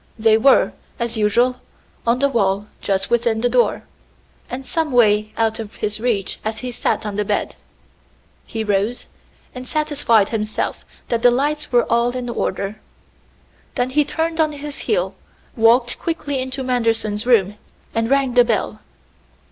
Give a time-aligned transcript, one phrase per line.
[0.17, 1.61] They were, as usual,
[2.07, 3.83] on the wall just within the door,
[4.49, 7.55] and some way out of his reach as he sat on the bed.
[8.47, 9.05] He rose,
[9.53, 12.79] and satisfied himself that the lights were all in order.
[13.75, 15.13] Then he turned on his heel,
[15.55, 17.59] walked quickly into Manderson's room,
[17.93, 18.79] and rang the bell.